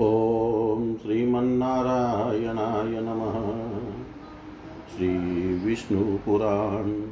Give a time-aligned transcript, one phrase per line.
[0.00, 3.36] ॐ श्रीमन्नारायणाय नमः।
[4.96, 7.02] श्रीविष्णुपुराण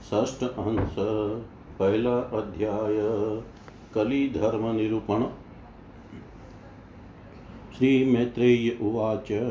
[0.00, 0.94] षष्ठ अंश,
[1.78, 2.96] पहला अध्याय
[3.94, 4.76] कली धर्म
[8.82, 9.50] उवाच,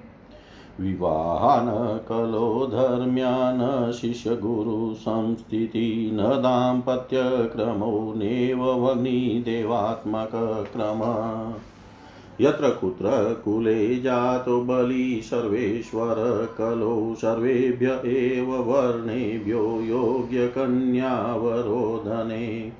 [0.81, 11.03] विवाहान् कलो धर्म्यान् शिष्यगुरुसंस्थिति न दाम्पत्यक्रमो नेव वग्निदेवात्मकक्रम
[12.41, 22.73] यत्र कुत्र कुले जातो बली सर्वेश्वर कलो सर्वेभ्य एव वर्णेभ्यो योग्यकन्यावरोधने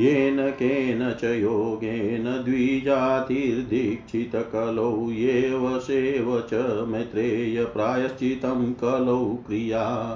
[0.00, 10.12] येन केन च योगेन द्विजातिर्दीक्षितकलौ येव सेव च मैत्रेय प्रायश्चितं कलौ क्रिया।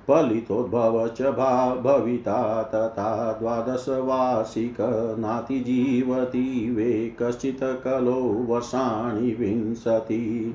[0.09, 4.77] फलितोद्भव च भा भविता तथा द्वादशवार्षिक
[5.19, 10.55] नातिजीवति वे कश्चित् कलो वर्षाणि विंशति।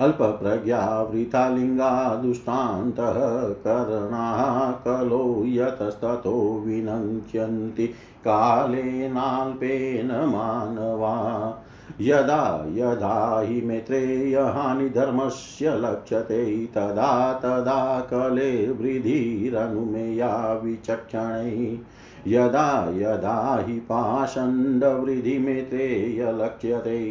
[0.00, 11.54] अल्पप्रज्ञावृतालिङ्गा दुष्टान्तः करणाः कलो यतस्ततो विनङ्क्यन्ति कालेनाल्पेन मानवा।
[12.00, 21.78] यदा यदा हि मेत्रेयहानिधर्मस्य लक्ष्यते, तदा तदा कलेर्वृद्धिरनुमेया विचक्षणै।
[22.26, 26.32] यदा यदा हि पाषण्डवृद्धिमेत्रेय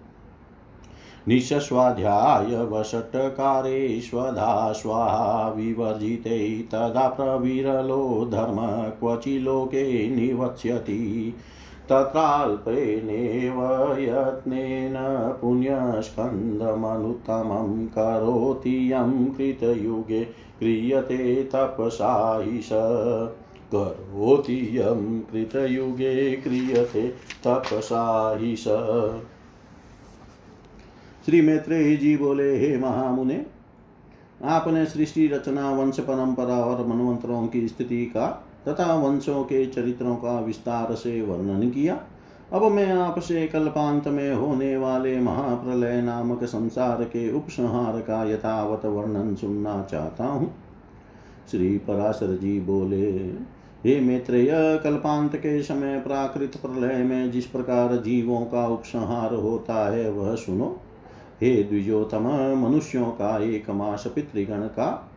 [1.27, 11.33] निःस्वाध्याय वषट्कारेष्वधा स्वाहा विवर्जिते तदा प्रविरलो धर्म क्वचि लोके निवत्स्यति
[11.91, 13.57] तत्राल्पेनेव
[13.99, 14.93] यत्नेन
[15.41, 20.27] पुण्यस्कन्दमनुत्तमं करोति यं कृतयुगे
[20.59, 22.69] क्रियते तपसा ईश
[23.75, 27.13] करोति यं कृतयुगे क्रियते
[27.47, 28.63] तपसा ईश
[31.25, 33.45] श्री मैत्रेय जी बोले, हे महामुने,
[34.43, 40.39] आपने सृष्टि रचना, वंश परंपरा और मनवंतरों की स्थिति का तथा वंशों के चरित्रों का
[40.39, 42.03] विस्तार से वर्णन किया।
[42.53, 49.35] अब मैं आपसे कल्पांत में होने वाले महाप्रलय नामक संसार के उपसंहार का यथावत वर्णन
[49.35, 50.53] सुनना चाहता हूँ।
[51.51, 53.11] श्री पराशर जी बोले,
[53.85, 54.49] हे मैत्रेय,
[54.83, 60.79] कल्पांत के समय प्राकृत प्रलय में जिस प्रकार जीवों का उपसंहार होता है, वह सुनो।
[61.41, 62.27] हे द्विजोतम
[62.57, 65.11] मनुष्यों का एक मास पितृगण का,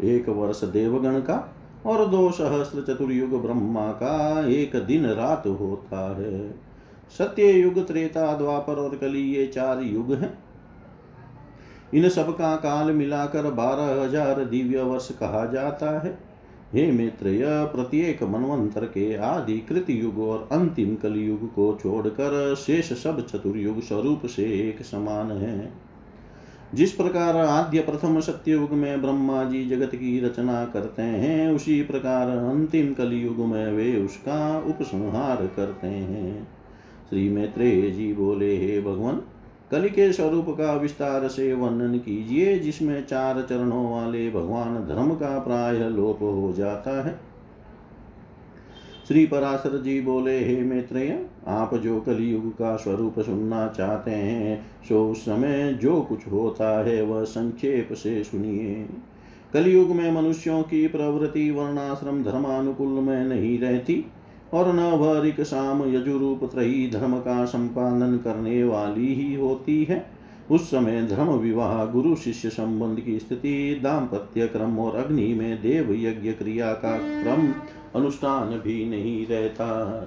[0.00, 1.54] एक वर्ष देवगण का
[1.86, 6.50] और दो सहस्त्र चतुर्युग ब्रह्मा का एक दिन रात होता है।
[7.18, 10.36] सत्य युग त्रेता, द्वापर और कली ये चार युग हैं।
[11.94, 16.18] इन सब का काल मिलाकर बारह हज़ार दिव्य वर्ष कहा जाता है।
[16.72, 22.92] हे मित्र यह प्रत्येक मनवंतर के आदि कृत युग और अंतिम कलयुग को छोड़कर शेष
[23.02, 25.72] सब चतुर्युग स्वरूप से एक समान है।
[26.74, 32.28] जिस प्रकार आद्य प्रथम सत्ययुग में ब्रह्मा जी जगत की रचना करते हैं, उसी प्रकार
[32.28, 36.48] अंतिम कलयुग में वे उसका उपसंहार करते हैं।
[37.10, 39.22] श्री मैत्रेय जी बोले, हे भगवान,
[39.70, 45.38] कलि के स्वरूप का विस्तार से वर्णन कीजिए, जिसमें चार चरणों वाले भगवान धर्म का
[45.38, 47.27] प्राय लोप हो जाता है।
[49.08, 55.14] श्री पराशर जी बोले, हे मैत्रेय, आप जो कलयुग का स्वरूप सुनना चाहते हैं, सो
[55.14, 58.86] समय जो कुछ होता है वह संक्षेप से सुनिए।
[59.54, 64.04] कलयुग में मनुष्यों की प्रवृत्ति, वर्णाश्रम, धर्मानुकूल में नहीं रहती
[64.54, 70.10] और न वह ऋक शाम यजुरूप, त्रयी धर्म का संपादन करने वाली ही होती है।
[70.50, 75.92] उस समय धर्म विवाह, गुरु शिष्य संबंध की स्थिति, दाम्पत्य क्रम और अग्नि में देव
[75.92, 77.52] यज्ञ क्रिया का क्रम
[77.96, 80.00] अनुष्ठान भी नहीं रहता।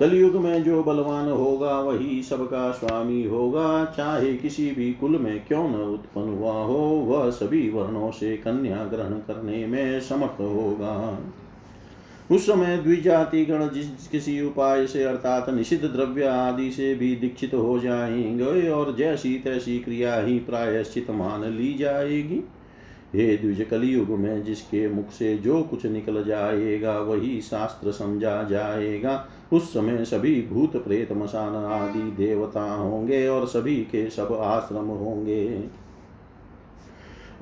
[0.00, 5.68] कलयुग में जो बलवान होगा, वही सबका स्वामी होगा। चाहे किसी भी कुल में क्यों
[5.68, 11.18] न उत्पन्न हुआ हो, वह सभी वर्णों से कन्या ग्रहण करने में समर्थ होगा।
[12.30, 17.54] उस समय द्विजाति गण जिस किसी उपाय से, अर्थात निषिद्ध द्रव्य आदि से भी दीक्षित
[17.54, 22.48] हो जाएँगे, और जैसी तैसी क्रिया ही प्रायश्चित मान ली जाएगी।
[23.14, 29.28] हे द्विज कलयुग में जिसके मुख से जो कुछ निकल जाएगा, वही शास्त्र समझा जाएगा।
[29.52, 35.64] उस समय सभी भूत, प्रेत, मसान आदि देवता होंगे और सभी के सब आश्रम होंगे।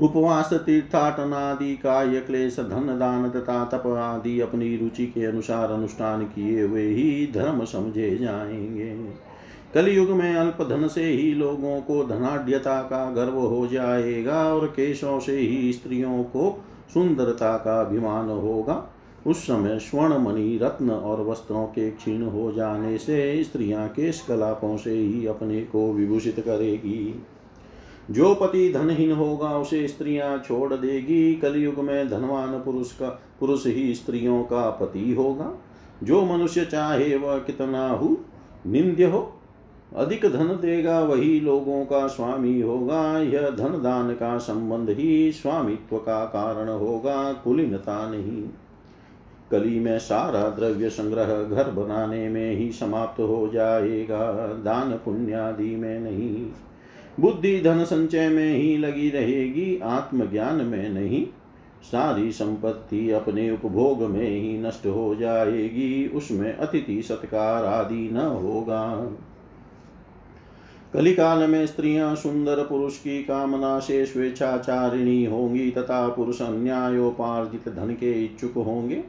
[0.01, 6.25] उपवास, तीर्थाटन आदि काय क्लेश, धन, दान तथा तप आदि अपनी रुचि के अनुसार अनुष्ठान
[6.25, 9.30] किए हुए ही धर्म समझे जाएँगे।
[9.75, 15.21] कलयुग में अल्प धन से ही लोगों को धनाढ़ता का गर्व हो जाएगा और केशों
[15.21, 18.95] से ही स्त्रियों को सुंदरता का अभिमान होगा।
[19.27, 24.77] उस समय स्वर्ण मणि रत्न और वस्त्रों के क्षीण हो जाने से स्त्रियाँ केश कलापों
[24.77, 27.25] से ही अपने को विभूषित करेगी।
[28.11, 33.09] जो पति धनहीन होगा, उसे स्त्रियाँ छोड़ देगी। कलयुग में धनवान पुरुष का,
[33.41, 35.55] पुरुष ही स्त्रियों का पति होगा।
[36.03, 38.17] जो मनुष्य चाहे वह कितना हो
[38.67, 39.37] निंद्य हो
[39.97, 45.97] अधिक धन देगा वही लोगों का स्वामी होगा। यह धन दान का संबंध ही स्वामित्व
[45.97, 48.49] का कारण होगा। कुलीनता नहीं।
[49.51, 56.01] कली में सारा द्रव्य संग्रह घर बनाने में ही समाप्त हो जाएगा। दान पुण्यादि में
[56.01, 56.47] नहीं।
[57.21, 61.27] बुद्धि धन संचय में ही लगी रहेगी। आत्मज्ञान में नहीं।
[61.83, 69.13] सारी संपत्ति अपने उपभोग में ही नष्ट हो जाएगी। उसमें अतिथि सत्कार आदि न होगा।
[70.95, 78.25] कलिकाल में स्त्रियाँ सुंदर पुरुष की कामना से स्वेच्छाचारिणी होंगी, तथा पुरुष अन्यायोपार्जित धन के
[78.25, 79.05] इच्छुक होंगे।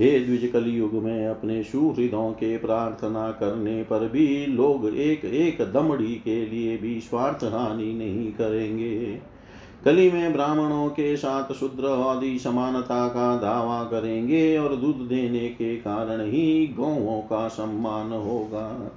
[0.00, 6.14] हे द्विज कलियुग में अपने सुहृदों के प्रार्थना करने पर भी लोग एक एक दमड़ी
[6.14, 9.20] के लिए भी स्वार्थ हानि नहीं करेंगे।
[9.84, 15.76] कली में ब्राह्मणों के साथ शूद्र आदि समानता का दावा करेंगे और दूध देने के
[15.76, 18.92] कारण ही गौों का सम्मान होगा।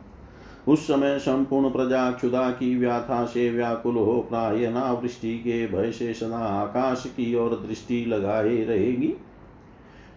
[0.69, 4.67] उस समय संपूर्ण प्रजा क्षुदा की व्याथा से व्याकुल हो प्राय
[5.01, 9.13] वृष्टि के भय से सदा आकाश की ओर दृष्टि लगाए रहेगी।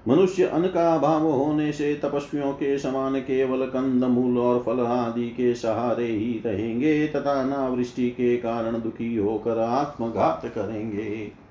[0.09, 5.29] मनुष्य अन्न का अभाव होने से तपस्वियों के समान केवल कंद मूल और फल आदि
[5.29, 11.42] के सहारे ही रहेंगे तथा अनावृष्टि के कारण दुखी होकर आत्मघात करेंगे।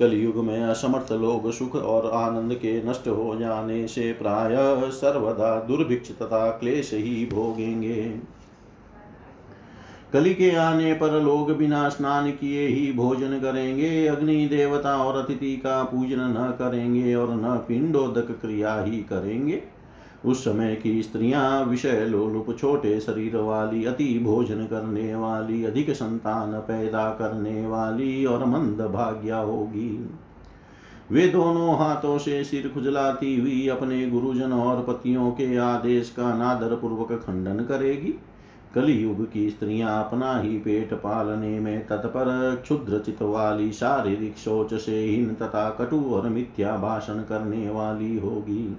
[0.00, 4.56] कलयुग में असमर्थ लोग सुख और आनंद के नष्ट हो जाने से प्राय
[4.90, 8.02] सर्वदा दुर्भिक्ष तथा क्लेश ही भोगेंगे।
[10.12, 15.56] कली के आने पर लोग बिना स्नान किए ही भोजन करेंगे, अग्नि देवता और अतिथि
[15.56, 19.62] का पूजन न करेंगे और न पिंडोदक क्रिया ही करेंगे।
[20.24, 26.52] उस समय की स्त्रियाँ विषय लोलुप छोटे शरीर वाली, अति भोजन करने वाली, अधिक संतान
[26.52, 30.10] पैदा करने वाली और मंद भाग्या होगी।
[31.10, 36.74] वे दोनों हाथों से सिर खुजलाती हुई अपने गुरुजन और पतियों के आदेश का नादर
[36.74, 38.14] पूर्वक खंडन करेगी।
[38.74, 45.04] कलयुग की स्त्रियाँ अपना ही पेट पालने में तत्पर क्षुद्र चित वाली, शारीरिक सोच से
[45.04, 48.76] हीन तथा कटु और मिथ्या भाषण करने वाली होगी।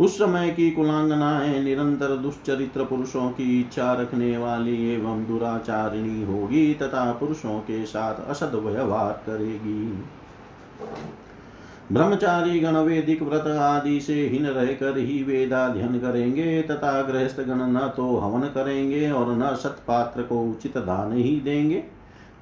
[0.00, 7.12] उस समय की कुलांगनाएँ निरंतर दुष्चरित्र पुरुषों की इच्छा रखने वाली एवं दुराचारिणी होगी तथा
[7.12, 10.04] पुरुषों के साथ असद व्यवहार करेगी।
[11.92, 17.92] ब्रह्मचारी गण वेदिक व्रत आदि से हीन रहकर ही वेदाध्यन करेंगे तथा गृहस्थ गण न
[17.96, 21.84] तो हवन करेंगे और न सत्पात्र को उचित दान ही देंगे।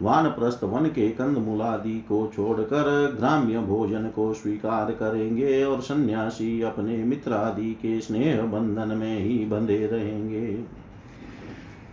[0.04, 6.96] वानप्रस्थ वन के कंद मूलादि को छोड़कर ग्राम्य भोजन को स्वीकार करेंगे और सन्यासी अपने
[6.96, 10.46] मित्र आदि के स्नेह बंधन में ही बंधे रहेंगे।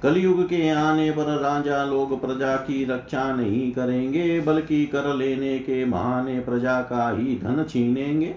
[0.03, 5.85] कलयुग के आने पर राजा लोग प्रजा की रक्षा नहीं करेंगे, बल्कि कर लेने के
[5.85, 8.35] बहाने प्रजा का ही धन छीनेंगे।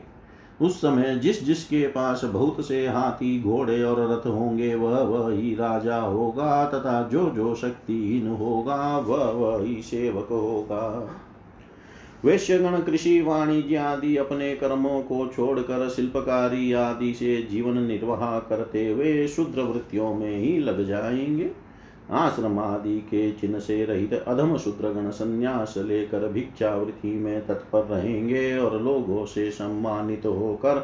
[0.63, 5.97] उस समय जिस जिसके पास बहुत से हाथी, घोड़े और रथ होंगे, वह वह राजा
[5.97, 11.11] होगा तथा जो जो शक्तिहीन होगा, वह वह सेवक होगा।
[12.25, 19.27] वैश्यगण, कृषि, वाणिज्य आदि अपने कर्मों को छोड़कर शिल्पकारी आदि से जीवन निर्वाह करते हुए
[19.27, 21.64] शुद्र वृत्तियों में ही लग जाएँगे।
[22.11, 28.83] आश्रम आदि के चिन्ह से रहित अधम शूद्रगण संन्यास लेकर भिक्षावृत्ति में तत्पर रहेंगे और
[28.83, 30.79] लोगों से सम्मानित होकर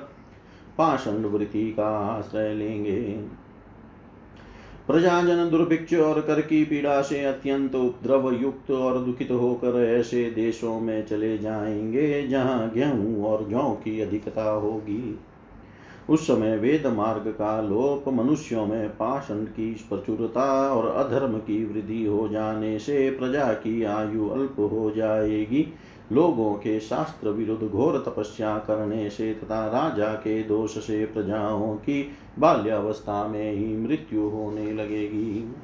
[0.78, 3.20] पाषण वृत्ति का आश्रय लेंगे।
[4.86, 10.80] प्रजाजन दुर्भिक्ष और कर की पीड़ा से अत्यंत उपद्रव युक्त और दुखित होकर ऐसे देशों
[10.80, 15.18] में चले जाएँगे, जहाँ गेहूँ और जौ की अधिकता होगी।
[16.08, 22.04] उस समय वेद मार्ग का लोप मनुष्यों में पाषण की प्रचुरता और अधर्म की वृद्धि
[22.04, 25.66] हो जाने से प्रजा की आयु अल्प हो जाएगी।
[26.12, 32.02] लोगों के शास्त्र विरुद्ध घोर तपस्या करने से तथा राजा के दोष से प्रजाओं की
[32.38, 35.54] बाल्यावस्था में ही मृत्यु होने लगेगी।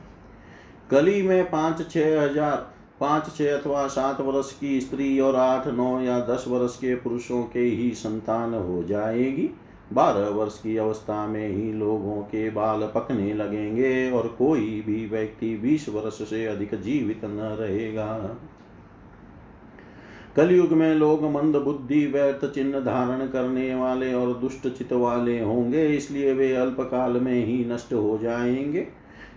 [0.90, 2.56] कली में पाँच छह हज़ार,
[3.00, 7.42] पाँच छह अथवा सात वर्ष की स्त्री और आठ, नौ या दस वर्ष के पुरुषों
[7.42, 9.50] के ही संतान हो जाएगी।
[9.92, 15.56] बारह वर्ष की अवस्था में ही लोगों के बाल पकने लगेंगे और कोई भी व्यक्ति
[15.56, 18.36] बीस वर्ष से अधिक जीवित न रहेगा।
[20.36, 25.86] कलयुग में लोग मंद बुद्धि, व्यर्थ चिन्ह धारण करने वाले और दुष्ट चित वाले होंगे,
[25.86, 28.88] इसलिए वे अल्पकाल में ही नष्ट हो जाएँगे।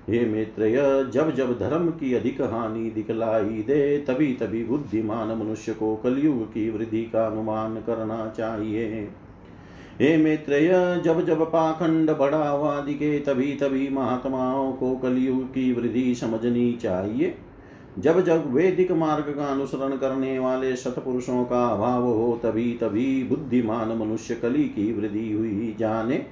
[0.09, 0.69] हे मित्र
[1.13, 6.69] जब जब धर्म की अधिक हानि दिखलाई दे, तभी तभी बुद्धिमान मनुष्य को कलयुग की
[6.69, 9.09] वृद्धि का अनुमान करना चाहिए।
[10.01, 16.15] हे मैत्रेय, जब जब पाखंड बढ़ा हुआ दिखे तभी तभी महात्माओं को कलयुग की वृद्धि
[16.15, 17.35] समझनी चाहिए।
[17.99, 23.97] जब जब वैदिक मार्ग का अनुसरण करने वाले सतपुरुषों का अभाव हो, तभी तभी बुद्धिमान
[23.97, 26.25] मनुष्य कली की वृद्धि हुई जाने।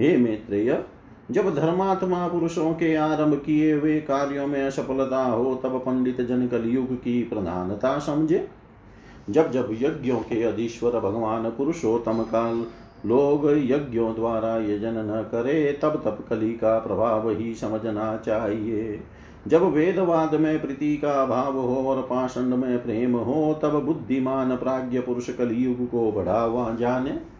[0.00, 0.84] हे मैत्रेय,
[1.30, 6.94] जब धर्मात्मा पुरुषों के आरंभ किए हुए कार्यों में असफलता हो, तब पंडित जन कलयुग
[6.96, 8.48] की प्रधानता समझे।
[9.30, 12.66] जब जब यज्ञों के अधीश्वर भगवान पुरुषोत्तम का
[13.06, 19.00] लोग यज्ञों द्वारा यजन न करे, तब तब कली का प्रभाव ही समझना चाहिए।
[19.48, 25.00] जब वेदवाद में प्रीति का भाव हो और पाषंड में प्रेम हो, तब बुद्धिमान प्राज्ञ
[25.00, 27.36] पुरुष कलियुग को बढ़ावा जाने।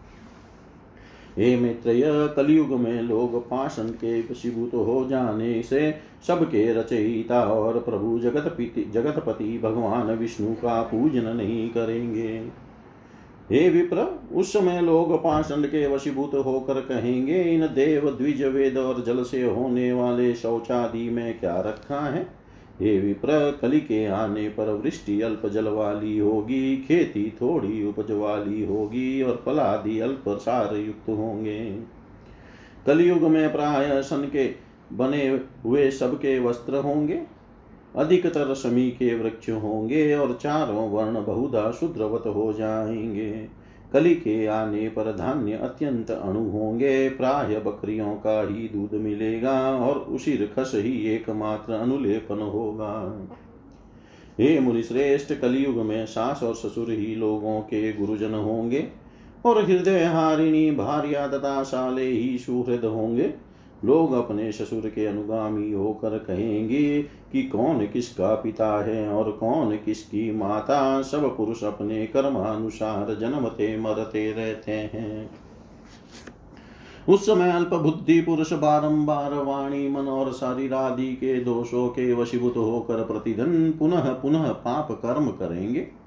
[1.39, 2.03] हे मित्रय,
[2.37, 5.95] कलयुग में लोग पाषण के वशीभूत हो जाने से
[6.27, 8.57] सबके रचयिता और प्रभु जगत
[8.93, 12.66] जगतपति भगवान विष्णु का पूजन नहीं करेंगे।
[13.53, 19.05] हे विप्र, उस समय लोग पाषण के वशीभूत होकर कहेंगे, इन देव द्विज वेद और
[19.05, 22.27] जल से होने वाले शौचादि में क्या रखा है?
[22.81, 28.65] हे विप्र, कली के आने पर वृष्टि अल्प जल वाली होगी, खेती थोड़ी उपज वाली
[28.65, 31.79] होगी और फलादि अल्प सार युक्त होंगे।
[32.87, 34.55] कलयुग में प्राय सन के
[34.93, 37.36] बने हुए सबके वस्त्र होंगे।
[37.97, 43.49] अधिकतर शमी के वृक्ष होंगे और चारों वर्ण बहुधा शुद्रवत हो जाएँगे।
[43.93, 49.99] कली के आने पर धान्य अत्यंत अणु होंगे, प्राय बकरियों का ही दूध मिलेगा और
[49.99, 53.27] उसी खस ही एकमात्र अनुलेपन होगा।
[54.41, 58.89] हे मुनि श्रेष्ठ कलयुग में सास और ससुर ही लोगों के गुरुजन होंगे
[59.47, 63.46] और हृदय हारिणी भार्या तथा साले ही सुहृद होंगे।
[63.87, 70.31] लोग अपने ससुर के अनुगामी होकर कहेंगे कि कौन किसका पिता है और कौन किसकी
[70.37, 71.03] माता?
[71.03, 75.31] सब पुरुष अपने कर्मानुसार जन्मते मरते रहते हैं।
[77.09, 82.57] उस समय अल्प बुद्धि पुरुष बारंबार वाणी, मन और शरीर आदि के दोषों के वशीभूत
[82.57, 86.06] होकर प्रतिदिन पुनः पुनः पाप कर्म करेंगे।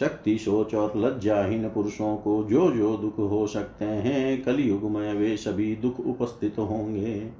[0.00, 5.36] शक्ति सोच और लज्जाहीन पुरुषों को जो जो दुख हो सकते हैं कलयुग में वे
[5.36, 7.30] सभी दुख उपस्थित होंगे।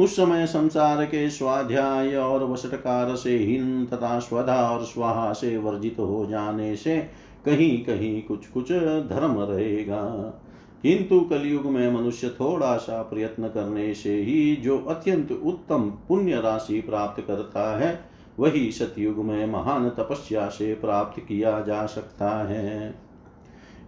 [0.00, 5.96] उस समय संसार के स्वाध्याय और वसटकार से हीन तथा स्वधा और स्वाहा से वर्जित
[5.98, 6.98] हो जाने से
[7.46, 8.72] कहीं कहीं कुछ कुछ
[9.08, 10.04] धर्म रहेगा।
[10.82, 16.80] किंतु कलयुग में मनुष्य थोड़ा सा प्रयत्न करने से ही जो अत्यंत उत्तम पुण्य राशि
[16.80, 22.94] प्राप्त करता है वही सतयुग में महान तपस्या से प्राप्त किया जा सकता है।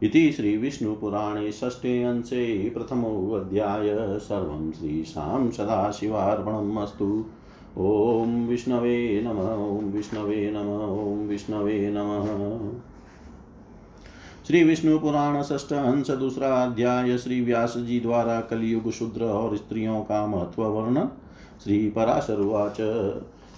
[0.02, 7.24] इति श्रीविष्णुपुराणे षष्ठे अंशे प्रथमोऽध्याय सर्वं श्रीशां सदाशिवार्पणम् अस्तु।
[7.78, 12.80] ॐ विष्णवे नमः, ॐ विष्णवे नमः, ॐ विष्णवे नमः।
[14.46, 20.00] श्री विष्णु पुराण षष्ठ अंश दूसरा अध्याय। श्री व्यास जी द्वारा कलयुग शूद्र और स्त्रियों
[20.00, 21.04] का महत्व वर्ण
[21.64, 22.80] श्री पराशरुवाच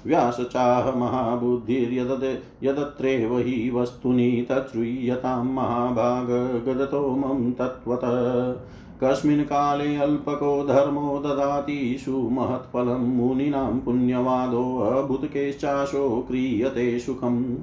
[0.06, 6.26] व्यास चाह महाबुद्धिर्यदत् यदत्रेव हि वस्तुनि तच्छ्रूयतां महाभाग
[6.68, 8.54] गदतो मम तत्त्वतः।
[9.02, 17.56] कस्मिन् काले अल्पको धर्मो ददाति सुमहत्फलं मुनीनां पुण्यवादोऽभूतकेश्चाशो क्रियते सुखम्।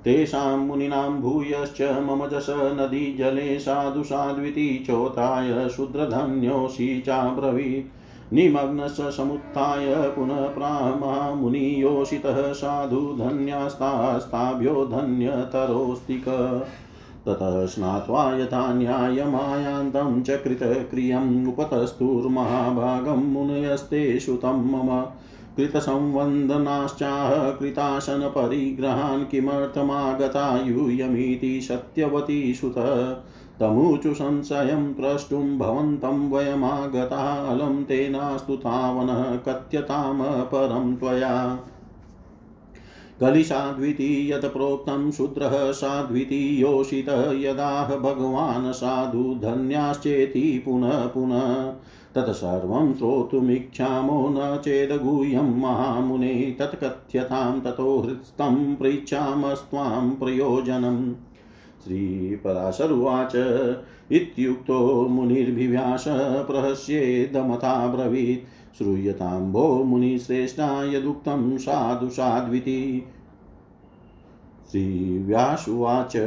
[0.05, 2.47] तेषां मुनीनां भूयश्च मम जश
[2.79, 16.21] नदीजले साधु साध्विति चोताय शूद्रधन्योऽसि चाब्रवीत् निमग्नश्च समुत्थाय पुनः प्रामामुनियोषितः साधु धन्यास्तास्ताभ्यो धन्यतरोऽस्ति
[17.27, 24.91] ततः स्नात्वा यथा न्यायमायान्तं च कृतक्रियम् उपतस्तुर्महाभागं मुनयस्ते श्रुतं मम
[25.57, 32.75] कृतसंवन्दनाश्चाह कृतासनपरिग्रहान् किमर्थमागता यूयमिति सत्यवती सुत।
[33.59, 41.59] तमूचु संशयं प्रष्टुं भवन्तं वयमागता अलं तेनास्तु तावनः कथ्यताम परं त्वया।
[43.21, 46.63] कलिसाद्विति यत् प्रोक्तं शूद्रः साध्विति
[47.45, 51.73] यदाह भगवान् साधु धन्याश्चेति पुनः पुनः।
[52.15, 61.13] तत्सर्वं श्रोतुमिच्छामो न चेदगूह्यं महामुने तत्कथ्यतां ततो हृत्स्तं पृच्छामस्त्वां प्रयोजनम्।
[61.83, 63.35] श्रीपराशरुवाच
[64.11, 66.05] इत्युक्तो मुनिर्भिव्यास
[66.47, 73.05] प्रहस्येदमथा ब्रवीत् श्रूयतां भो मुनिश्रेष्ठा यदुक्तं साधु साध्विति।
[74.71, 76.17] श्रीव्यासुवाच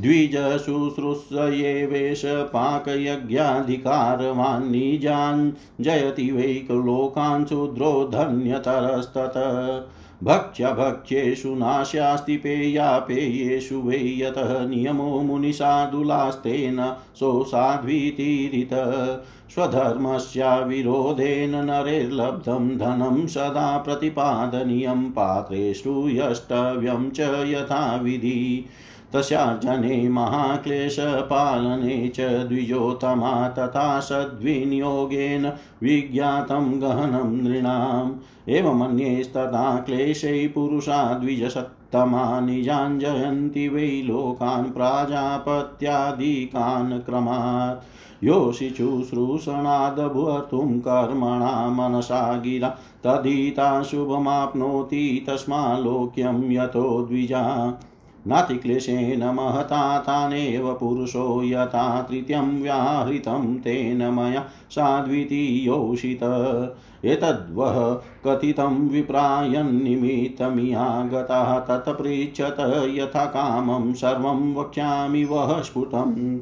[0.00, 9.32] द्विजशुश्रूषयेवेश पाकयज्ञाधिकारवान् निजान् जयति वै लोकान् शूद्रो धन्यतरस्तत
[10.24, 18.70] भक्ष्यभक्ष्येषु नाशास्ति पेयापेयेषु वै यतः नियमो मुनिसाधुलास्तेन सोऽसाध्वीतीरित
[19.54, 28.64] स्वधर्मस्याविरोधेन नरेर्लब्धं धनं सदा प्रतिपादनीयं, पात्रेषु यष्टव्यं च यथाविधि।
[29.12, 38.12] तस्यार्जने महाक्लेशपालने च द्विजोत्तमा तथा सद्विनियोगेन विज्ञातं गहनं नृणाम्।
[38.48, 47.84] एवमन्येस्तदा क्लेशै पुरुषा द्विजसत्तमा निजाञ्जयन्ति वै लोकान् प्राजापत्यादिकान् क्रमात्।
[48.24, 57.74] योषिचुश्रूषणादभर्तुं कर्मणा मनसा गिरा। तदिता शुभमाप्नोति तस्मालोक्यं यतो द्विजा।
[58.28, 66.20] नातिक्लेशेन महता तानेव पुरुषो यथा तृतीयं व्याहृतं तेन मया साद्वितीयोषित।
[67.04, 76.40] एतद्वः कथितं विप्रायन्निमित्तमियागतः तत्पृच्छत यथा कामं सर्वं वक्ष्यामि वः स्फुटम्।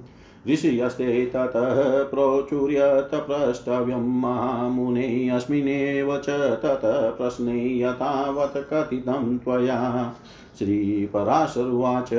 [0.51, 10.13] ऋषयस्ते ततः प्रोचुर्यत प्रष्टव्यं महामुने अस्मिन्नेव च ततः प्रश्ने यथावत् कथितं त्वया।
[10.59, 12.11] श्रीपराशरुवाच।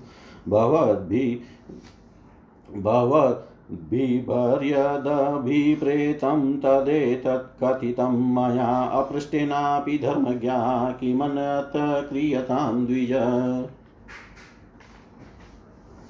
[0.49, 13.13] भवद्भिः भवत् बिभर्यदभिप्रेतं तदेतत्कथितं मया अपृष्टेनापि धर्मज्ञा किमन्यत् क्रियतां द्विज।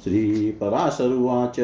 [0.04, 1.60] श्रीपराशरुवाच,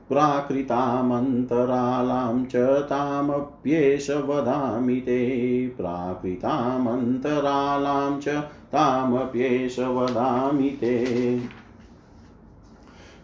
[0.08, 11.38] प्राकृतामन्तरालां च तामप्येष वदामि ते। प्राकृतामन्तरालां च तामप्येष वदामि ते।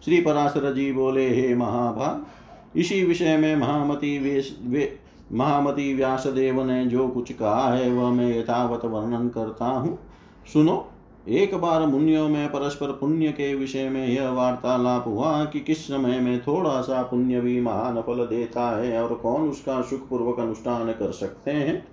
[0.04, 4.98] श्री पराशर जी बोले हे महाभाग इसी विषय में महामती वे,
[5.32, 9.98] महामती व्यासदेव ने जो कुछ कहा है वह मैं यथावत वर्णन करता हूँ।
[10.52, 10.86] सुनो
[11.28, 16.20] एक बार मुनियों में परस्पर पुण्य के विषय में यह वार्तालाप हुआ कि किस समय
[16.20, 20.92] में थोड़ा सा पुण्य भी महान फल देता है और कौन उसका सुख पूर्वक अनुष्ठान
[20.92, 21.86] कर सकते हैं?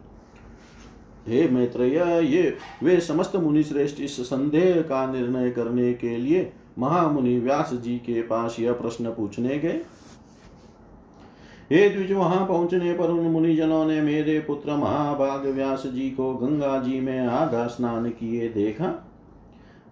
[1.27, 7.37] हे मैत्रेय, ये वे समस्त मुनि श्रेष्ठ इस संदेह का निर्णय करने के लिए महामुनि
[7.39, 9.81] व्यास जी के पास यह प्रश्न पूछने गए।
[11.71, 16.77] हे द्विज, वहाँ पहुँचने पर उन मुनिजनों ने मेरे पुत्र महाभाग व्यास जी को गंगा
[16.79, 18.93] जी में आधा स्नान किए देखा।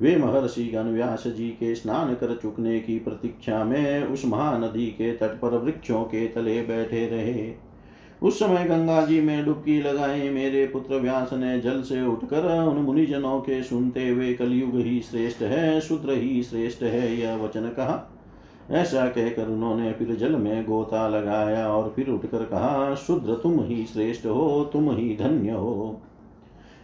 [0.02, 5.12] वे महर्षि गण व्यास जी के स्नान कर चुकने की प्रतीक्षा में उस महानदी के
[5.12, 7.54] तट पर वृक्षों के तले बैठे रहे।
[8.24, 12.76] उस समय गंगा जी में डुबकी लगाए मेरे पुत्र व्यास ने जल से उठकर उन
[12.76, 18.10] मुनिजनों के सुनते हुए, कलयुग ही श्रेष्ठ है, शुद्र ही श्रेष्ठ है, यह वचन कहा।
[18.72, 23.86] ऐसा कहकर उन्होंने फिर जल में गोता लगाया और फिर उठकर कहा, शुद्र, तुम ही
[23.86, 26.02] श्रेष्ठ हो, तुम ही धन्य हो।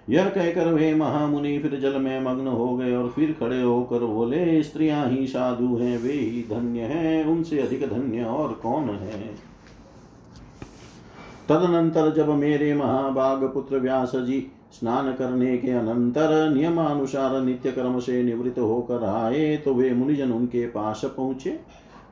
[0.10, 4.64] यह कहकर वे महामुनि फिर जल में मग्न हो गए और फिर खड़े होकर बोले,
[4.64, 9.49] स्त्रियाँ ही साधु हैं, वे ही धन्य हैं, उनसे अधिक धन्य और कौन है?
[11.50, 14.40] तदनंतर जब मेरे महाभाग पुत्र व्यास जी
[14.74, 20.66] स्नान करने के अनंतर नियमानुसार नित्य कर्म से निवृत्त होकर आए तो वे मुनिजन उनके
[20.68, 21.60] पास पहुँचे।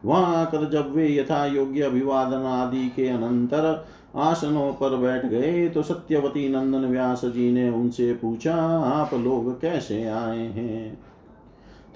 [0.05, 5.83] वहाँ आकर जब वे यथा योग्य अभिवादन आदि के अनंतर आसनों पर बैठ गए तो
[5.83, 10.97] सत्यवती नंदन व्यास जी ने उनसे पूछा, आप लोग कैसे आए हैं?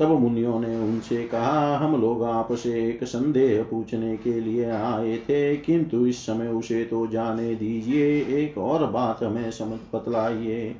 [0.01, 5.55] तब मुनियों ने उनसे कहा, हम लोग आपसे एक संदेह पूछने के लिए आए थे,
[5.57, 10.75] किंतु इस समय उसे तो जाने दीजिए, एक और बात हमें समझ बतलाइए।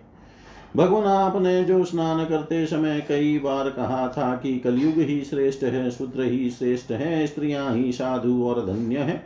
[0.76, 5.92] भगवान, आपने जो स्नान करते समय कई बार कहा था कि कलयुग ही श्रेष्ठ है,
[5.92, 9.24] शूद्र ही श्रेष्ठ है, स्त्रियाँ ही साधु और धन्य है,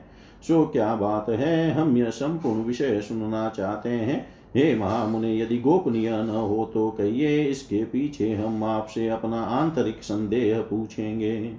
[0.47, 6.09] सो क्या बात है, हम यह संपूर्ण विषय सुनना चाहते हैं। हे महामुने, यदि गोपनीय
[6.09, 11.53] न हो तो कहिए, इसके पीछे हम आपसे अपना आंतरिक संदेह पूछेंगे।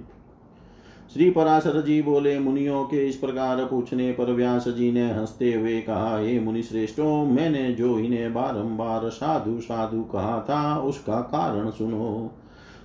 [1.13, 5.81] श्री पराशर जी बोले, मुनियों के इस प्रकार पूछने पर व्यास जी ने हँसते हुए
[5.81, 12.31] कहा, हे मुनि श्रेष्ठो, मैंने जो इन्हें बारंबार साधु साधु कहा था, उसका कारण सुनो।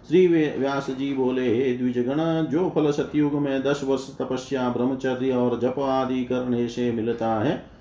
[0.09, 0.27] श्री
[0.59, 5.79] व्यास जी बोले, हे द्विजगण, जो फल सतयुग में दस वर्ष तपस्या, ब्रह्मचर्य और जप
[5.79, 7.72] आदि करने से मिलता है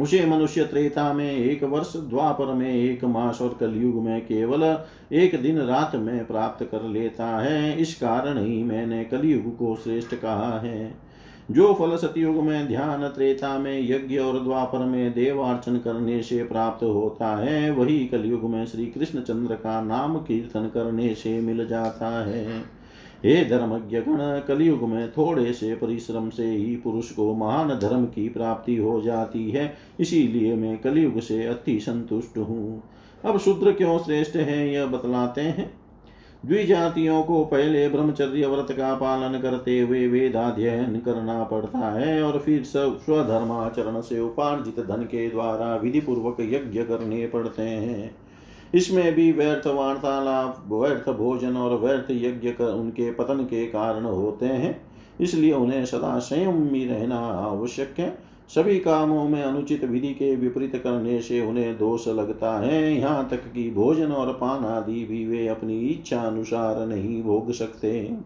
[0.00, 4.78] उसे मनुष्य त्रेता में एक वर्ष, द्वापर में एक मास और कलयुग में केवल
[5.12, 10.14] एक दिन रात में प्राप्त कर लेता है। इस कारण ही मैंने कलयुग को श्रेष्ठ
[10.14, 10.94] कहा है।
[11.50, 16.84] जो फल सतयुग में ध्यान त्रेता में यज्ञ और द्वापर में देवार्चन करने से प्राप्त
[16.84, 22.24] होता है, वही कलयुग में श्री कृष्ण चंद्र का नाम कीर्तन करने से मिल जाता
[22.24, 22.73] है।
[23.24, 28.28] हे धर्मज्ञ गण, कलयुग में थोड़े से परिश्रम से ही पुरुष को महान धर्म की
[28.28, 32.82] प्राप्ति हो जाती है। इसीलिए मैं कलयुग से अति संतुष्ट हूँ।
[33.24, 35.74] अब शूद्र क्यों श्रेष्ठ है, यह बतलाते हैं।
[36.46, 42.64] द्विजातियों को पहले ब्रह्मचर्य व्रत का पालन करते हुए वेदाध्ययन करना पड़ता है और फिर
[42.64, 48.14] सब स्वधर्माचरण से उपार्जित धन के द्वारा विधि पूर्वक यज्ञ करने पड़ते हैं।
[48.74, 54.46] इसमें भी व्यर्थ वार्तालाप, व्यर्थ भोजन और व्यर्थ यज्ञ कर उनके पतन के कारण होते
[54.46, 54.86] हैं।
[55.20, 61.20] इसलिए उन्हें सदा संयमी रहना आवश्यक है। सभी कामों में अनुचित विधि के विपरीत करने
[61.20, 65.80] से उन्हें दोष लगता है। यहाँ तक कि भोजन और पान आदि भी वे अपनी
[65.80, 68.16] इच्छा अनुसार नहीं भोग सकते।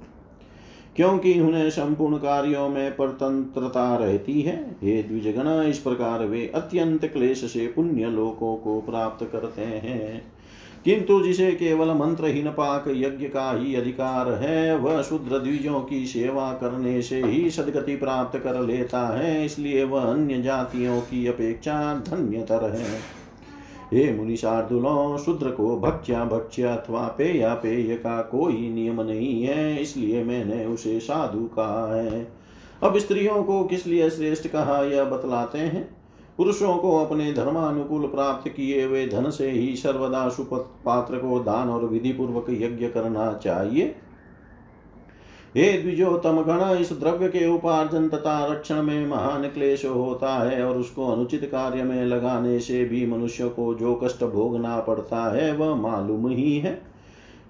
[0.96, 7.44] क्योंकि उन्हें संपूर्ण कार्यों में परतंत्रता रहती है। हे द्विजगण, इस प्रकार वे अत्यंत क्लेश
[7.44, 10.37] से पुण्य लोकों को प्राप्त करते हैं।
[10.84, 16.06] किंतु जिसे केवल मंत्र मंत्रहीन पाक यज्ञ का ही अधिकार है, वह शुद्र द्विजों की
[16.06, 21.94] सेवा करने से ही सदगति प्राप्त कर लेता है, इसलिए वह अन्य जातियों की अपेक्षा
[21.94, 23.18] धन्यतर है।
[23.92, 29.82] हे मुनि शार्दुलों शूद्र को भक्ष्या भक्ष्य अथवा पेया पेय का कोई नियम नहीं है,
[29.82, 32.32] इसलिए मैंने उसे साधु कहा है।
[32.82, 35.97] अब स्त्रियों को किस लिए श्रेष्ठ कहा यह बतलाते हैं?
[36.38, 41.68] पुरुषों को अपने धर्मानुकूल प्राप्त किए हुए धन से ही सर्वदा सुपत पात्र को दान
[41.68, 43.94] और विधि पूर्वक यज्ञ करना चाहिए।
[45.56, 50.76] हे द्विजोतम गण, इस द्रव्य के उपार्जन तथा रक्षण में महान क्लेश होता है और
[50.76, 55.74] उसको अनुचित कार्य में लगाने से भी मनुष्य को जो कष्ट भोगना पड़ता है, वह
[55.74, 56.97] मालूम ही है।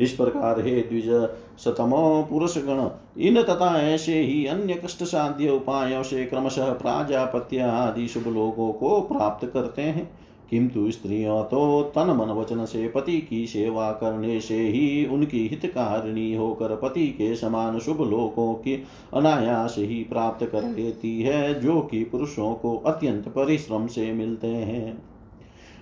[0.00, 1.28] इस प्रकार हे द्विज
[1.58, 2.88] सतमो पुरुष गण
[3.22, 9.00] इन तथा ऐसे ही अन्य कष्ट साध्य उपायों से क्रमशः प्राजापत्य आदि शुभ लोगों को
[9.00, 10.18] प्राप्त करते हैं।
[10.50, 16.34] किंतु स्त्रियों तो तन मन वचन से पति की सेवा करने से ही उनकी हितकारिणी
[16.34, 18.84] होकर पति के समान शुभ लोकों की
[19.14, 25.07] अनायास ही प्राप्त कर लेती है, जो कि पुरुषों को अत्यंत परिश्रम से मिलते हैं।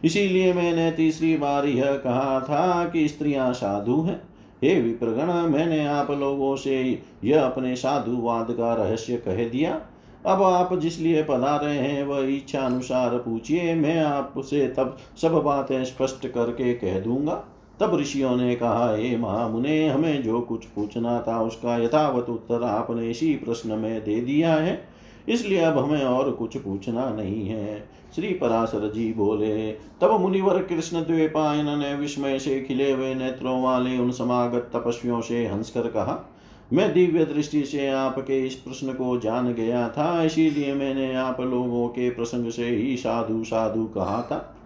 [0.06, 4.22] इसीलिए मैंने तीसरी बार यह कहा था कि स्त्रियाँ साधु हैं।
[4.64, 9.80] हे विप्रगण, मैंने आप लोगों से यह अपने साधुवाद का रहस्य कह दिया।
[10.26, 16.26] अब आप जिसलिए पधारे हैं, वह इच्छा अनुसार पूछिए। मैं आपसे तब सब बातें स्पष्ट
[16.26, 17.44] करके कह दूँगा।
[17.80, 23.10] तब ऋषियों ने कहा, हे महामुने, हमें जो कुछ पूछना था, उसका यथावत उत्तर आपने
[23.10, 24.88] इसी प्रश्न में दे दिया है।
[25.28, 31.00] इसलिए अब हमें और कुछ पूछना नहीं है। श्री पराशर जी बोले, तब मुनिवर कृष्ण
[31.00, 36.32] द्वेपायन ने विस्मय से खिले हुए नेत्रों वाले उन समागत तपस्वियों से हंसकर कहा,
[36.72, 41.88] मैं दिव्य दृष्टि से आपके इस प्रश्न को जान गया था, इसीलिए मैंने आप लोगों
[41.88, 44.56] के प्रसंग से ही साधु साधु कहा था।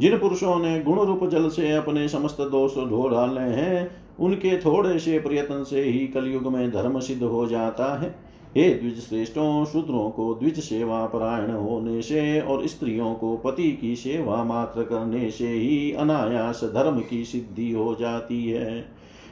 [0.00, 3.90] जिन पुरुषों ने गुण रूप जल से अपने समस्त दोष धो डाले हैं,
[4.20, 9.00] उनके थोड़े से प्रयत्न से ही कलयुग में धर्म सिद्ध हो जाता है। हे द्विज
[9.00, 14.82] श्रेष्ठों शूद्रों को द्विज सेवा परायण होने से और स्त्रियों को पति की सेवा मात्र
[14.82, 18.84] करने से ही अनायास धर्म की सिद्धि हो जाती है।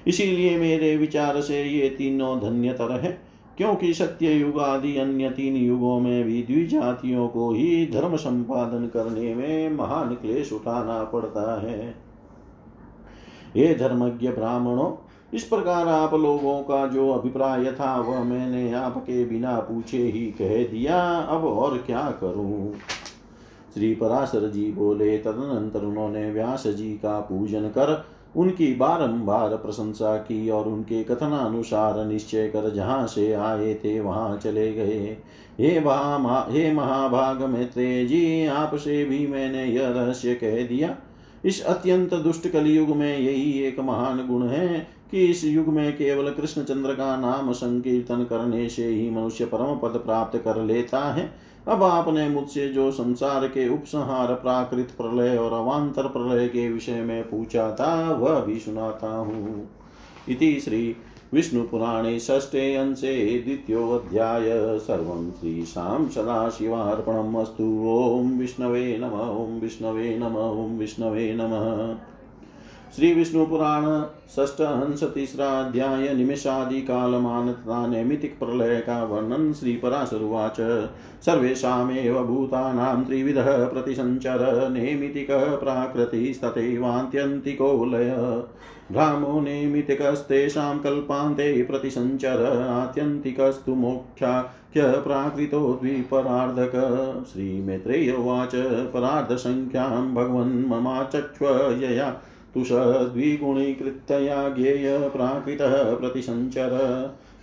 [0.06, 3.10] इसीलिए मेरे विचार से ये तीनों धन्यतर है,
[3.56, 9.34] क्योंकि सत्य युग आदि अन्य तीन युगों में भी द्विजातियों को ही धर्म संपादन करने
[9.34, 11.94] में महान क्लेश उठाना पड़ता है।
[13.56, 14.90] ये धर्मज्ञ ब्राह्मणों
[15.34, 20.62] इस प्रकार आप लोगों का जो अभिप्राय था, वह मैंने आपके बिना पूछे ही कह
[20.64, 22.74] दिया। अब और क्या करूँ?
[23.74, 28.04] श्री पराशर जी बोले, तदनंतर उन्होंने व्यास जी का पूजन कर
[28.36, 34.72] उनकी बारंबार प्रशंसा की और उनके कथनानुसार निश्चय कर जहाँ से आए थे, वहाँ चले
[34.72, 35.16] गए।
[35.60, 40.96] हे महा हे महाभाग मैत्रेय जी, आपसे भी मैंने यह रहस्य कह दिया।
[41.46, 44.78] इस अत्यंत दुष्ट कलयुग में यही एक महान गुण है
[45.10, 49.76] कि इस युग में केवल कृष्ण चंद्र का नाम संकीर्तन करने से ही मनुष्य परम
[49.78, 51.30] पद प्राप्त कर लेता है।
[51.68, 57.22] अब आपने मुझसे जो संसार के उपसंहार, प्राकृत प्रलय और अवान्तर प्रलय के विषय में
[57.22, 59.68] पूछा था, वह भी सुनाता हूँ।
[60.28, 60.96] इति श्री
[61.34, 70.78] विष्णुपुराणे षष्ठे अंशे द्वितीयोऽध्याय। सर्वं श्रीशां सदाशिवार्पणम् अस्तु। ॐ विष्णवे नम, ॐ विष्णवे नम, ॐ
[70.78, 71.96] विष्णवे नमः।
[72.96, 79.76] श्री विष्णु पुराण ष्ठ हंस तीसरा अध्याय निमिषादि काल मानता नैमितिक प्रलय का वर्णन श्री
[79.76, 80.88] पराशरुवाच
[81.26, 88.42] सर्वेषामेव भूतानां त्रिविधः प्रतिसञ्चर नैमितिकः प्राकृतिस्तथैवान्त्यन्तिको लय
[88.92, 96.72] भ्रामो नैमितिकस्तेषां कल्पान्ते प्रतिसञ्चर आत्यन्तिकस्तु मोक्षाख्य प्राकृतो द्विपरार्धक।
[97.32, 98.52] श्रीमैत्रेय उवाच,
[98.94, 101.46] परार्धसङ्ख्यां भगवन् ममाचक्ष्व
[101.82, 102.10] यया
[102.54, 106.74] तुषद्विगुणीकृतया ज्ञेय प्राकृतः प्रतिसञ्चर।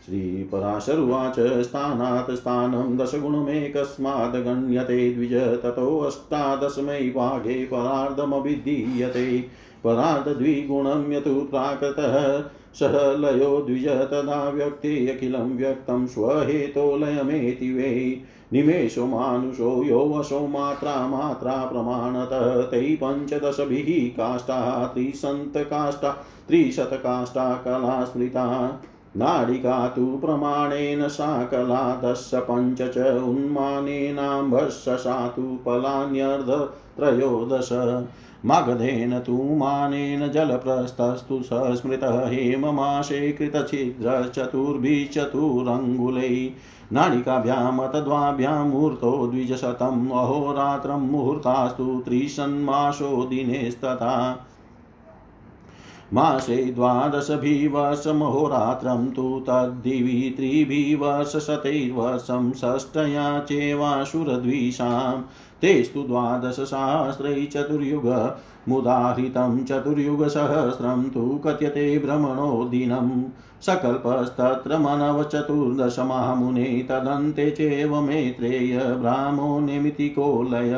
[0.05, 13.87] श्रीपराशरुवाच, स्थानात् स्थानं दशगुणमेकस्माद् गण्यते द्विज ततोऽष्टादशमै भागे परार्धमभिधीयते। परार्धद्विगुणं यतु प्राकृतः। सह लयो द्विज
[13.87, 18.21] तदा व्यक्ते अखिलं व्यक्तं स्वहेतोलयमेति वै।
[18.53, 28.79] निमेषो मानुषो यो वशो मात्रा मात्रा प्रमाणतः। तै पञ्चदशभिः काष्ठा त्रिसन्तकाष्ठा त्रिशतकाष्ठा कला स्मृता।
[29.17, 37.69] नाडिका तु प्रमाणेन सा कला, दश पञ्च च उन्मानेनाम्भसा तु फलान्यर्धत्रयोदश।
[38.45, 46.51] मगधेन तु मानेन जलप्रस्थस्तु सस्मृतः हेममासे कृतछिद्रचतुर्भिः चतुरङ्गुलैः
[46.93, 54.45] नाडिकाभ्यामतद्वाभ्यां मुहूर्तो द्विजशतम् अहोरात्रं मुहूर्तास्तु त्रिषन्मासो दिनेस्तथा।
[56.13, 65.21] मासे द्वादशभिवर्षमहोरात्रं तु तद्दिवि त्रिभिवर्षशतैर्वर्षं षष्टया चेवासुरद्विषां
[65.63, 68.07] तेस्तु द्वादशसहस्रै चतुर्युग,
[68.69, 73.23] मुदाहृतं चतुर्युगसहस्रं तु कथ्यते भ्रमणो दिनम्
[73.61, 80.73] सकल्पस्तत्र मनवचतुर्दशमामुने तदन्ते चैव मेत्रेय ब्राह्मो निमितिको लय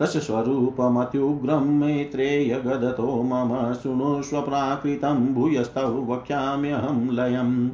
[0.00, 7.70] तस्य स्वरूपमत्युग्रं मेत्रेय गदतो मम शृणुष्व प्राकृतं भूयस्तौ वक्ष्याम्यहं लयम्।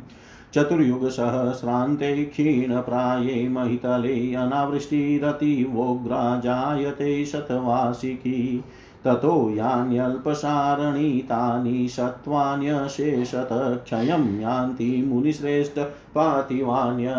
[0.57, 8.65] चतुर्युगसहस्रान्ते क्षीणप्राये महितले अनावृष्टिरतिवोग्रा जायते शतवार्षिकी
[9.05, 13.49] ततो यान्यल्पसारणी तानि सत्त्वान्यशेषत
[13.85, 15.79] क्षयं यान्ति मुनिश्रेष्ठ
[16.15, 17.13] पार्थिवान्यनुपीडना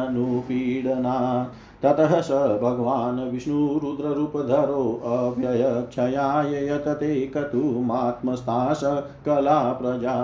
[1.84, 2.32] ततः स
[2.62, 8.82] भगवान् विष्णुरुद्ररूपधरो अव्ययक्षयाय यतते कतुमात्मस्तास
[9.26, 10.16] कला प्रजा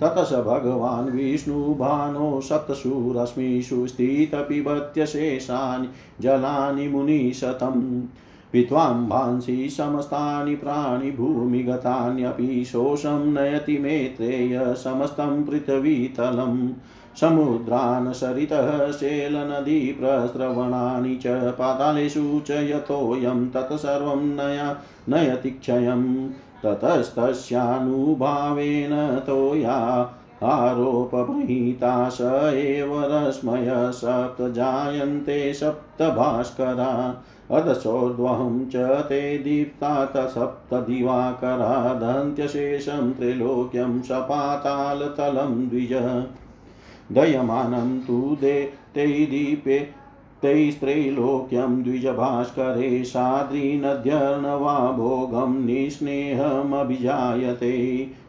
[0.00, 5.88] ततः स भगवान् विष्णुभानो सप्तसु रश्मिषु स्थितपिबत्यशेषानि
[6.20, 8.02] जलानि मुनिशतम्।
[8.52, 16.68] पित्वाम्भांसि समस्तानि प्राणि भूमिगतान्यपि शोषं नयति मेत्रेय समस्तं पृथ्वीतलम्।
[17.20, 24.78] समुद्रान् सरितः शैलनदी प्रस्रवणानि च पातालेषु च यतोऽयं तत्सर्वं नया
[25.08, 26.30] नयति क्षयम्।
[26.74, 30.10] ततस्तस्यानुभावेन तोया
[30.42, 32.18] आरोपभृता स
[32.54, 46.24] एव रश्मय सप्तजायन्ते सप्तभास्करा। अधसोर्ध्वं च ते दीप्तात सप्तदिवाकरा दन्त्यशेषं त्रिलोक्यं सपातालतलं द्विज।
[47.12, 49.88] दयमानं तु दे ते दीपे
[50.42, 57.72] तैस्त्रैलोक्यं द्विजभास्करे साद्रीनद्यर्णवा भोगं निस्नेहमभिजायते।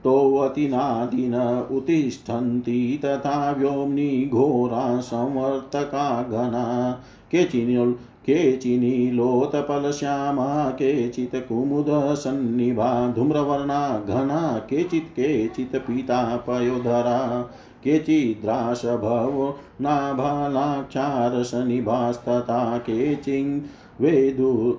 [0.07, 7.00] गजकुलप्रख्यास्तडित वन्तोऽतिनादिन उत्तिष्ठन्ति तथा व्योम्नि घोरा संवर्तका घना।
[7.30, 7.94] केचिन्
[8.26, 17.50] केचिनीलोतपलश्यामा केचित् कुमुदसन्निभा, धूम्रवर्णा घना, केचित् केचित् पीतापयोधरा।
[17.84, 23.61] केचिद्रासभवो नाभालाक्षारसनिभास्तथा केचिन्
[24.00, 24.78] वेदु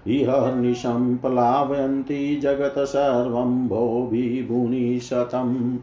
[0.07, 5.77] वसमाना इहर्निशं प्लावयन्ति जगत् सर्वं भो विभुनिशतम्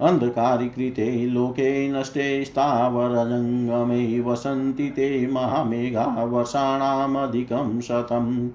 [0.00, 8.48] अन्धकारीकृते लोके नष्टे स्थावरजङ्गमे वसन्ति ते महामेघा वर्षाणामधिकं शतम्।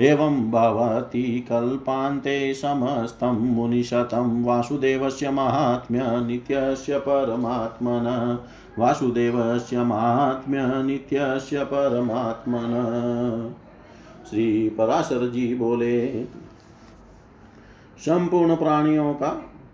[0.00, 8.38] एवं भवति कल्पान्ते समस्तं मुनिशतं वासुदेवस्य माहात्म्य नित्यस्य परमात्मन।
[8.78, 9.76] वासुदेवस्य
[10.82, 13.54] नित्यस्य परमात्मन।
[14.30, 16.24] श्री पराशर जी बोले,
[17.98, 19.28] संपूर्ण प्राणियों का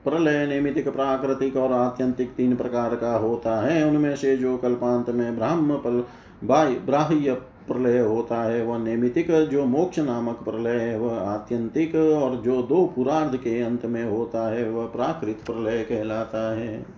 [0.04, 5.36] प्रलय, निमित्तिक, प्राकृतिक और आत्यंतिक तीन प्रकार का होता है। उनमें से जो कल्पांत में
[5.36, 6.04] ब्राह्म पल,
[6.44, 7.32] बाह्य
[7.68, 12.92] प्रलय होता है, वह नैमितिक जो मोक्ष नामक प्रलय है, वह आत्यंतिक, और जो दो
[12.96, 16.97] पुरार्ध के अंत में होता है, वह प्राकृत प्रलय कहलाता है।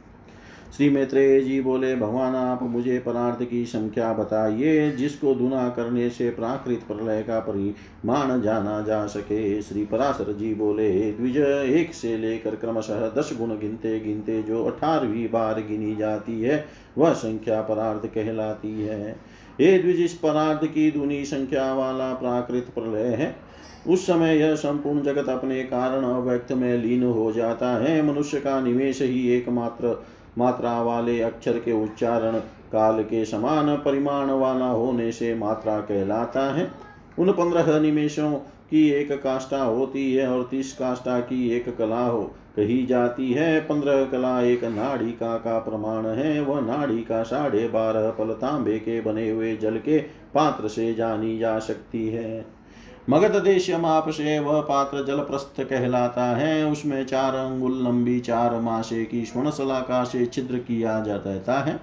[0.77, 6.31] श्री मैत्रेय जी बोले, भगवान, आप मुझे परार्थ की संख्या बताइए, जिसको दुना करने से
[6.31, 12.55] प्राकृत प्रलय का परिमाण जाना जा सके। श्री पराशर जी बोले द्विज एक से लेकर
[12.55, 16.65] क्रमशः दस गुण गिनते गिनते जो अठारहवीं बार गिनी जाती है,
[16.99, 19.11] वह संख्या परार्थ कहलाती है।
[19.61, 23.35] हे द्विज, इस परार्थ की दुनी संख्या वाला प्राकृत प्रलय है।
[23.89, 28.61] उस समय यह संपूर्ण जगत अपने कारण अव्यक्त में लीन हो जाता है। मनुष्य का
[28.61, 30.03] निवेश ही एकमात्र
[30.39, 32.39] मात्रा वाले अक्षर के उच्चारण
[32.73, 36.71] काल के समान परिमाण वाला होने से मात्रा कहलाता है।
[37.19, 38.33] उन पंद्रह निमेशों
[38.71, 42.23] की एक काष्ठा होती है और तीस काष्ठा की एक कला हो,
[42.57, 48.33] कही जाती है। पंद्रह कला एक नाड़िका का प्रमाण है। वह नाड़िका साढ़े बारह पल
[48.33, 49.99] तांबे के बने हुए जल के
[50.35, 52.60] पात्र से जानी जा सकती है।
[53.09, 58.55] मगध देश माप से वह पात्र जल प्रस्थ कहलाता है। उसमें चार अंगुल, लंबी चार
[58.61, 61.81] मासे की स्वर्ण सलाका से छिद्र किया जाता है।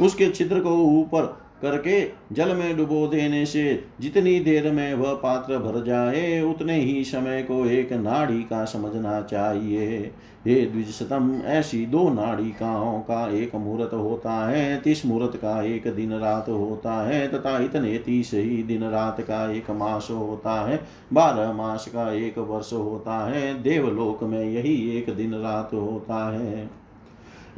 [0.00, 2.00] उसके छिद्र को ऊपर करके
[2.32, 7.42] जल में डुबो देने से जितनी देर में वह पात्र भर जाए, उतने ही समय
[7.42, 10.10] को एक नाड़ी का समझना चाहिए।
[10.46, 16.12] हे द्विजतम ऐसी दो नाड़िकाओं का एक मुहूर्त होता है, तीस मुहूर्त का एक दिन
[16.12, 20.80] रात होता है, तथा इतने तीस ही दिन रात का एक मास होता है,
[21.12, 26.70] बारह मास का एक वर्ष होता है, देवलोक में यही एक दिन रात होता है।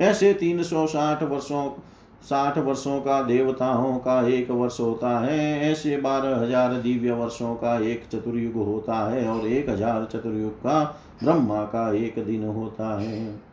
[0.01, 1.67] ऐसे तीन सौ साठ वर्षों
[2.23, 7.79] साठ वर्षों का देवताओं का एक वर्ष होता है, ऐसे बारह हज़ार दिव्य वर्षों का
[7.81, 10.83] एक चतुर्युग होता है और एक हज़ार चतुर्युग का
[11.23, 13.53] ब्रह्मा का एक दिन होता है।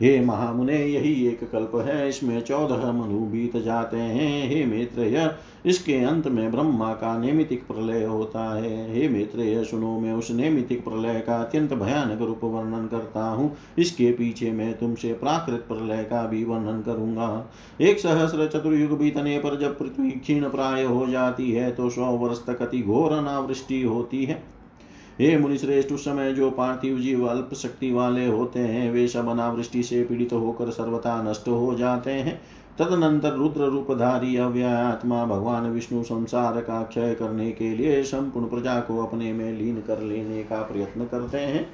[0.00, 5.94] हे महामुने, यही एक कल्प है, इसमें चौदह मनु बीत जाते हैं। हे मित्र इसके
[6.04, 11.20] अंत में ब्रह्मा का नैमितिक प्रलय होता है। हे मित्र सुनो मैं उस नैमितिक प्रलय
[11.20, 13.09] का अत्यंत भयानक रूप वर्णन करता
[13.40, 19.38] हूँ। इसके पीछे मैं तुमसे प्राकृत प्रलय का भी वर्णन करूँगा। एक सहस्र चतुर्युग बीतने
[19.38, 23.82] पर जब पृथ्वी क्षीण प्राय हो जाती है तो सौ वर्ष तक अति घोर अनावृष्टि
[23.82, 24.42] होती है।
[25.20, 29.82] हे मुनिश्रेष्ठ, उस समय जो पार्थिव जीव अल्प शक्ति वाले होते हैं, वे सब अनावृष्टि
[29.82, 32.40] से पीड़ित होकर सर्वथा नष्ट हो जाते हैं।
[32.78, 38.98] तदनंतर रुद्र रूपधारी अव्यात्मा भगवान विष्णु संसार का क्षय करने के लिए संपूर्ण प्रजा को
[38.98, 41.66] अपने में लीन कर लेने का प्रयत्न करते हैं।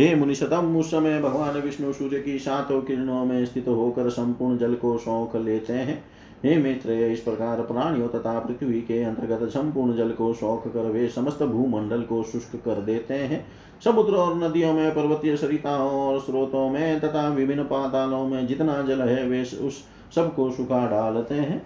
[0.00, 4.74] हे मुनिशतम उस समय भगवान विष्णु सूर्य की सातों किरणों में स्थित होकर संपूर्ण जल
[4.74, 6.04] को सौंख लेते हैं।
[6.44, 11.08] हे मित्र इस प्रकार प्राणियों तथा पृथ्वी के अंतर्गत संपूर्ण जल को सौख कर वे
[11.08, 13.44] समस्त भूमंडल को शुष्क कर देते हैं।
[13.84, 19.00] समुद्र और नदियों में पर्वतीय सरिताओं और स्रोतों में तथा विभिन्न पातालों में जितना जल
[19.00, 19.84] है, वे उस
[20.14, 21.62] सबको सुखा डालते हैं।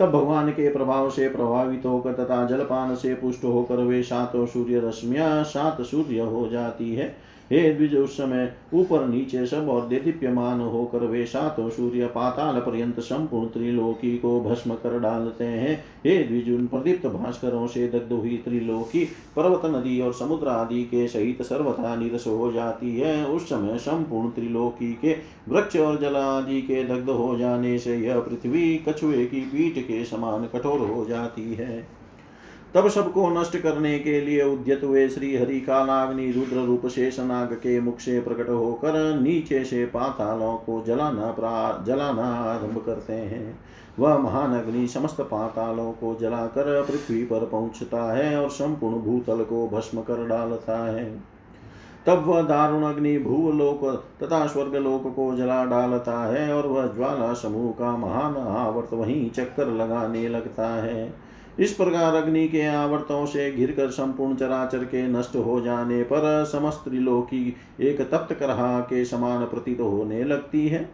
[0.00, 4.80] तब भगवान के प्रभाव से प्रभावित होकर तथा जलपान से पुष्ट होकर वे सातों सूर्य
[4.80, 10.60] रश्मिया सात सूर्य हो जाती है। हे द्विज उस समय ऊपर नीचे सब और देदीप्यमान
[10.60, 15.74] होकर वे सातों सूर्य पाताल पर्यंत संपूर्ण त्रिलोकी को भस्म कर डालते हैं।
[16.06, 19.04] हे द्विज, उन प्रदीप्त भास्करों से दग्ध हुई त्रिलोकी
[19.36, 24.30] पर्वत नदी और समुद्र आदि के सहित सर्वथा निरस हो जाती है। उस समय संपूर्ण
[24.30, 25.16] त्रिलोकी के
[25.48, 30.04] वृक्ष और जल आदि के दग्ध हो जाने से यह पृथ्वी कछुए की पीठ के
[30.04, 31.99] समान कठोर हो जाती है।
[32.74, 37.80] तब सबको नष्ट करने के लिए उद्यत हुए श्री हरि कालाग्नि रुद्र रूप शेषनाग के
[37.80, 41.32] मुख से प्रकट होकर नीचे से पातालों को जलाना
[41.86, 43.58] जलाना आरंभ करते हैं।
[43.98, 49.66] वह महान अग्नि समस्त पातालों को जलाकर पृथ्वी पर पहुँचता है और संपूर्ण भूतल को
[49.68, 51.22] भस्म कर डालता है।
[52.06, 53.84] तब वह दारुण अग्नि भूलोक
[54.22, 59.66] तथा स्वर्गलोक को जला डालता है और वह ज्वाला समूह का महान आवर्त वहीं चक्कर
[59.66, 65.36] लगाने लगता है। इस प्रकार अग्नि के आवर्तों से घिर कर संपूर्ण चराचर के नष्ट
[65.36, 70.88] हो जाने पर समस्त त्रिलोकी एक तप्त करहा के समान प्रतीत होने लगती है।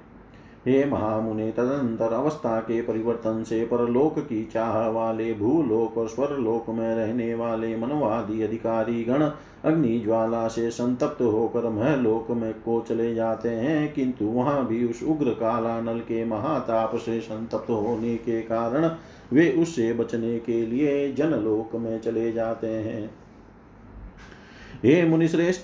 [0.66, 6.94] हे महामुने, तदंतर अवस्था के परिवर्तन से परलोक की चाह वाले भूलोक और स्वरलोक में
[6.94, 9.22] रहने वाले मनवादी अधिकारी गण
[9.64, 15.02] अग्नि ज्वाला से संतप्त होकर महलोक में को चले जाते हैं, किंतु वहाँ भी उस
[15.02, 18.88] उग्र काला नल के महाताप से संतप्त होने के कारण
[19.32, 23.10] वे उससे बचने के लिए जनलोक में चले जाते हैं।
[24.84, 25.60] हे मुनिश्रेष्ठ,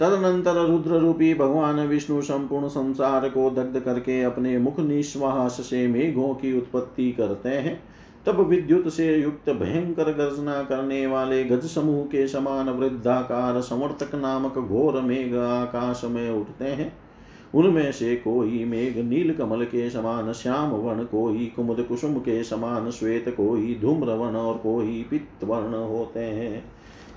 [0.00, 6.34] तदनंतर रुद्र रूपी भगवान विष्णु संपूर्ण संसार को दग्ध करके अपने मुख निश्वास से मेघों
[6.34, 7.82] की उत्पत्ति करते हैं।
[8.26, 14.58] तब विद्युत से युक्त भयंकर गर्जना करने वाले गज समूह के समान वृद्धाकार समर्थक नामक
[14.58, 17.07] घोर मेघ आकाश में उठते हैं।
[17.54, 22.90] उनमें से कोई मेघ नील कमल के समान, श्याम वर्ण कोई, कुमुद कुसुम के समान,
[22.90, 26.64] श्वेत कोई धूम्र वर्ण और कोई पित्त वर्ण होते हैं।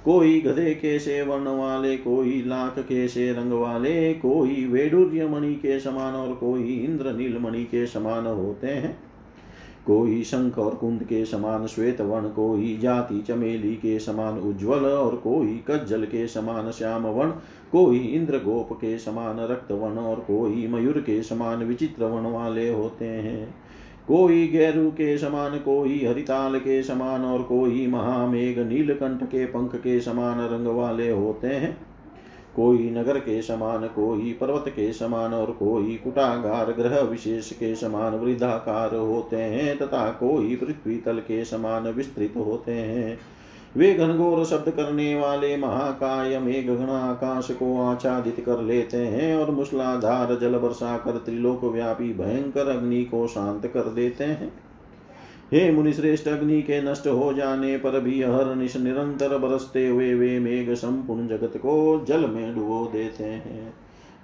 [0.06, 5.56] कोई गधे के से वर्ण वाले, कोई लाख के से रंग वाले, कोई वेडुर्य मणि
[5.56, 9.11] के समान और कोई इंद्र नील मणि के समान होते हैं।
[9.88, 15.16] कोई शंख और कुंद के समान श्वेत वर्ण कोई जाति चमेली के समान उज्ज्वल और
[15.16, 17.32] कोई कज्जल के समान श्याम वर्ण
[17.72, 22.70] कोई इंद्र गोप के समान रक्त वर्ण और कोई मयूर के समान विचित्र वर्ण वाले
[22.70, 23.56] होते हैं।
[24.08, 30.00] कोई गैरु के समान कोई हरिताल के समान और कोई महामेघ नीलकंठ के पंख के
[30.02, 31.91] समान रंग वाले होते हैं।
[32.56, 38.16] कोई नगर के समान, कोई पर्वत के समान और कोई कुटागार, ग्रह विशेष के समान
[38.16, 43.20] वृद्धाकार होते हैं तथा कोई पृथ्वी तल के समान विस्तृत होते हैं।
[43.78, 49.52] वे घनघोर शब्द करने वाले महाकाय मेघ घन आकाश को आच्छादित कर लेते हैं और
[49.52, 54.52] मूसलाधार जल वर्षा कर त्रिलोक व्यापी भयंकर अग्नि को शांत कर देते हैं।
[55.54, 60.40] हे मुनिश्रेष्ठ अग्नि के नष्ट हो जाने पर भी हर निश निरंतर बरसते हुए वे
[60.40, 63.74] मेघ संपूर्ण जगत को जल में डुबो देते हैं।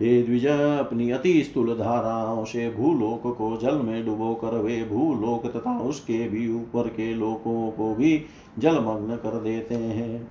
[0.01, 5.51] हे द्विज, अपनी अति स्थूल धाराओं से भूलोक को जल में डुबो कर वे भूलोक
[5.55, 8.21] तथा उसके भी ऊपर के लोकों को भी
[8.59, 10.27] जलमग्न कर देते हैं।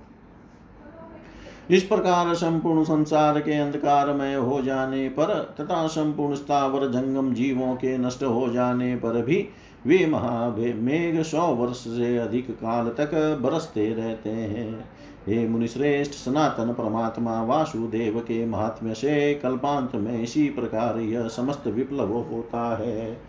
[1.69, 7.75] इस प्रकार संपूर्ण संसार के अंधकार में हो जाने पर तथा संपूर्ण स्थावर जंगम जीवों
[7.75, 9.47] के नष्ट हो जाने पर भी
[9.87, 14.89] वे महामेघ सौ वर्ष से अधिक काल तक बरसते रहते हैं।
[15.27, 22.13] हे मुनिश्रेष्ठ, सनातन परमात्मा, वासुदेव के महात्म्य से कल्पांत में इसी प्रकार यह समस्त विप्लव
[22.13, 23.21] होता है।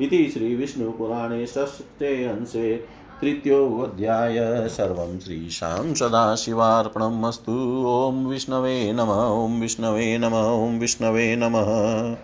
[0.00, 2.76] इति श्री विष्णु पुराणे षष्ठे अंशे
[3.20, 7.52] तृतीयोऽध्याय सर्वं श्रीशां सदाशिवार्पणम् अस्तु।
[8.30, 9.08] विष्णवे नम,
[9.46, 12.16] ॐ विष्णवे नम, ॐ विष्णवे नमः।